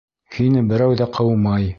[0.37, 1.69] Һине берәү ҙә ҡыумай!